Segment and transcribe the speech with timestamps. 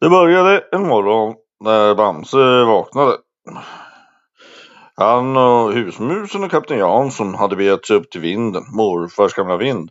[0.00, 3.16] Det började en morgon när Bamse vaknade.
[4.94, 9.90] Han och husmusen och kapten Jansson hade begett sig upp till vinden, morfars gamla vind.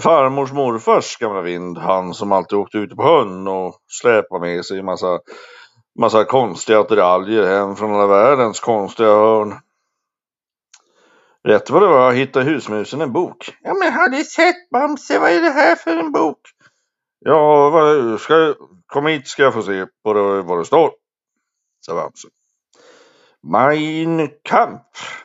[0.00, 4.82] Farmors morfars gamla vind, han som alltid åkte ute på sjön och släpade med sig
[4.82, 5.18] massa,
[6.00, 9.54] massa konstiga attiraljer hem från alla världens konstiga hörn.
[11.48, 13.50] Rätt vad det var hittade husmusen en bok.
[13.62, 16.40] Ja men har du sett Bamse, vad är det här för en bok?
[17.26, 18.54] Ja, vad, ska,
[18.86, 20.90] kom hit ska jag få se på det, vad det står,
[21.80, 22.28] sa Bamse.
[23.42, 25.24] Mein Kampf.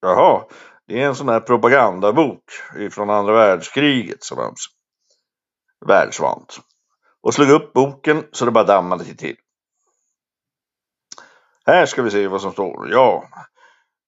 [0.00, 0.44] Jaha,
[0.86, 2.42] det är en sån här propagandabok
[2.90, 4.70] från andra världskriget, sa Bamse.
[5.86, 6.60] Världsvant.
[7.22, 9.36] Och slog upp boken så det bara dammade till.
[11.66, 12.90] Här ska vi se vad som står.
[12.90, 13.24] Ja,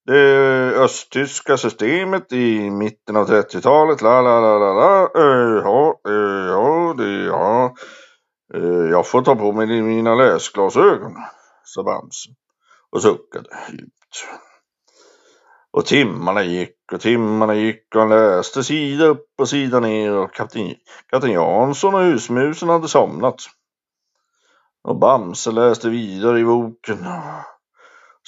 [0.06, 4.02] det östtyska systemet i mitten av 30-talet.
[4.02, 5.10] La, la, la, la, la.
[5.14, 7.74] Ja, ja, det, ja.
[8.54, 11.16] Eh, jag får ta på mig mina läsglasögon,
[11.64, 12.30] sa Bamse
[12.90, 14.26] och suckade djupt.
[15.70, 20.34] Och timmarna gick och timmarna gick och han läste sida upp och sida ner och
[20.34, 20.74] kapten,
[21.10, 23.42] kapten Jansson och husmusen hade somnat.
[24.84, 27.06] Och Bamse läste vidare i boken.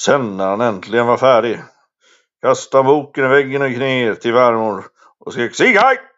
[0.00, 1.62] Sen när han äntligen var färdig
[2.42, 4.84] kastade han boken i väggen och gick ner till farmor
[5.18, 6.13] och skrek Sieg haj!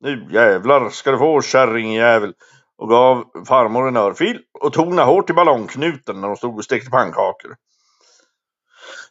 [0.00, 2.34] Nu jävlar ska du få kärringjävel
[2.78, 6.90] och gav farmor en örfil och tog hårt i ballongknuten när de stod och stekte
[6.90, 7.56] pannkakor.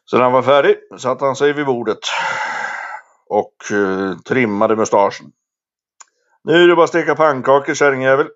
[0.05, 2.00] Så när han var färdig satte han sig vid bordet
[3.30, 5.31] och eh, trimmade mustaschen.
[6.44, 8.27] Nu är det bara att steka pannkakor kärringjävel.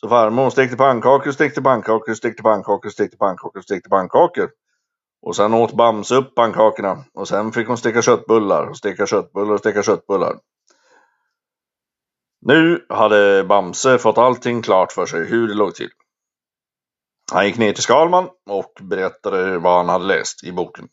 [0.00, 4.50] Så farmor stekte pannkakor, stekte pannkakor, stekte pannkakor, stekte pannkakor, stekte pannkakor.
[5.22, 9.52] Och sen åt Bamse upp pannkakorna och sen fick hon steka köttbullar och steka köttbullar
[9.52, 10.38] och steka köttbullar.
[12.40, 15.90] Nu hade Bamse fått allting klart för sig hur det låg till.
[17.32, 20.88] Han gick ner till Skalman och berättade vad han hade läst i boken.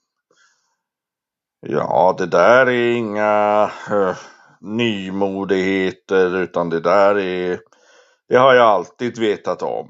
[1.67, 4.15] Ja, det där är inga uh,
[4.61, 7.59] nymodigheter utan det där är...
[8.27, 9.89] Det har jag alltid vetat om.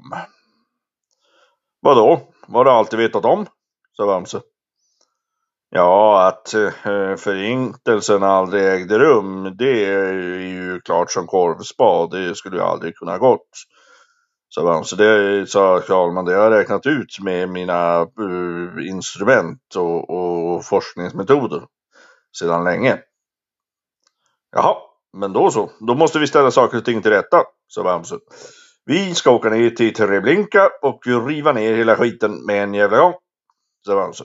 [1.80, 2.32] Vadå?
[2.46, 3.46] Vad har du alltid vetat om?
[3.92, 4.40] sa Bamse.
[5.76, 12.10] Ja, att eh, förintelsen aldrig ägde rum, det är ju klart som korvspad.
[12.10, 13.48] Det skulle ju aldrig kunna gått.
[14.48, 14.96] Sa Bamse.
[14.96, 21.62] Det sa Karlman, det har jag räknat ut med mina eh, instrument och, och forskningsmetoder
[22.38, 22.98] sedan länge.
[24.52, 24.76] Jaha,
[25.12, 25.70] men då så.
[25.80, 28.18] Då måste vi ställa saker och ting till rätta, sa Bamse.
[28.84, 33.14] Vi ska åka ner till Treblinka och riva ner hela skiten med en jävla gång,
[33.86, 34.24] sa Bamse.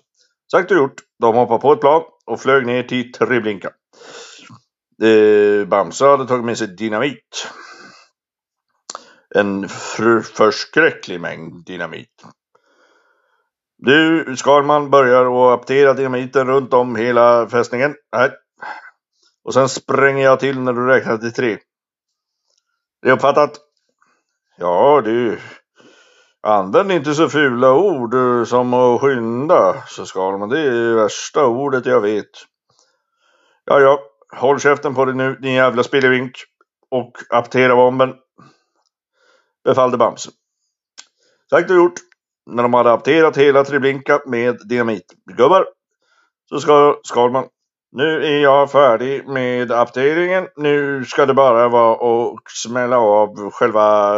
[0.52, 1.02] Sagt och gjort.
[1.20, 3.72] De hoppade på ett plan och flög ner till Treblinka.
[5.04, 7.48] Eh, Bamse hade tagit med sig dynamit.
[9.36, 9.70] En
[10.24, 12.24] förskräcklig mängd dynamit.
[13.78, 17.96] Du, Skalman börjar att aptera dynamiten runt om hela fästningen.
[18.16, 18.32] Nej.
[19.44, 21.58] Och sen spränger jag till när du räknar till tre.
[23.02, 23.52] Det är uppfattat?
[24.58, 25.40] Ja, du.
[26.44, 30.50] Använd inte så fula ord eh, som att skynda, så Skalman.
[30.50, 32.30] Det är värsta ordet jag vet.
[33.66, 34.00] Ja, ja.
[34.36, 36.32] Håll käften på dig nu, din jävla spillevink.
[36.90, 38.14] Och aptera bomben.
[39.64, 40.30] Befallde Bamse.
[41.50, 42.00] Sagt och gjort.
[42.46, 45.66] När de hade apterat hela Treblinka med dynamitgubbar
[46.50, 47.46] så ska Skalman
[47.92, 50.48] nu är jag färdig med apteringen.
[50.56, 54.16] Nu ska det bara vara att smälla av själva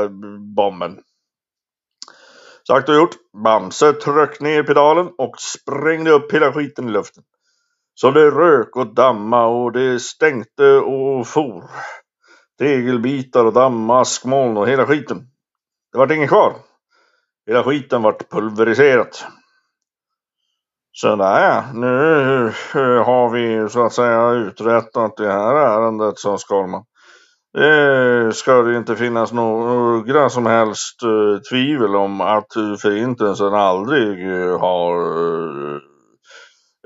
[0.55, 0.99] bomben.
[2.67, 3.15] Sagt och gjort.
[3.43, 7.23] Bamse tryck ner pedalen och sprängde upp hela skiten i luften.
[7.95, 11.63] Så det rök och damma och det stänkte och for.
[12.59, 15.17] Tegelbitar och damm, askmoln och hela skiten.
[15.91, 16.55] Det vart inget kvar.
[17.47, 19.25] Hela skiten vart pulveriserat.
[20.91, 21.89] Sådär, nu
[23.03, 26.85] har vi så att säga uträttat det här ärendet, sa Skalman.
[27.53, 34.59] Det ska det inte finnas några som helst eh, tvivel om att förintelsen aldrig eh,
[34.59, 34.95] har,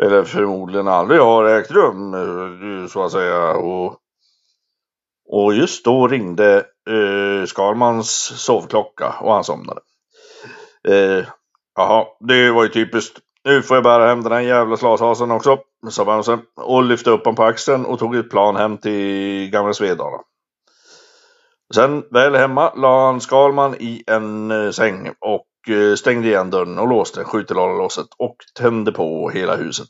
[0.01, 2.15] eller förmodligen aldrig har ägt rum,
[2.89, 3.51] så att säga.
[3.51, 3.97] Och,
[5.29, 6.65] och just då ringde
[7.47, 8.09] Skalmans
[8.45, 9.81] sovklocka och han somnade.
[10.87, 11.25] Eh,
[11.75, 13.19] jaha, det var ju typiskt.
[13.43, 15.57] Nu får jag bära hem den här jävla slashasen också,
[15.89, 19.73] sa Bamse och lyfte upp honom på axeln och tog ett plan hem till gamla
[19.73, 20.17] Svedala.
[21.75, 26.79] Sen väl hemma la han Skalman i en eh, säng och eh, stängde igen dörren
[26.79, 29.87] och låste skjutelåset och tände på hela huset.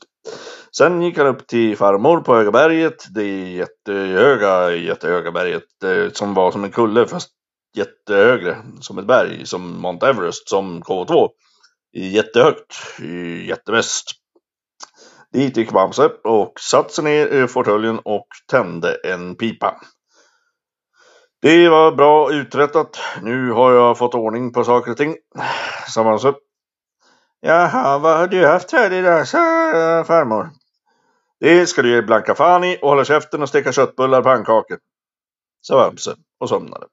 [0.76, 6.34] Sen gick han upp till farmor på Höga berget, det jättehöga, jättehöga berget eh, som
[6.34, 7.30] var som en kulle fast
[7.76, 11.28] jättehögre, som ett berg, som Mount Everest, som K2.
[11.92, 12.74] Jättehögt,
[13.46, 14.10] jättemest.
[15.32, 19.80] Dit gick Bamse och satte sig ner i fåtöljen och tände en pipa.
[21.40, 22.98] Det var bra uträttat.
[23.22, 25.16] Nu har jag fått ordning på saker och ting,
[25.88, 26.34] sa Bamse.
[27.40, 29.38] Jaha, vad har du haft här idag, sa
[30.06, 30.50] farmor.
[31.40, 34.78] Det ska du ge Blanka fan i och hålla käften och steka köttbullar och pannkakor,
[35.60, 36.86] sa Bamse och somnade.